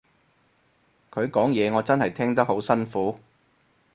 [1.11, 3.19] 佢講嘢我真係聽得好辛苦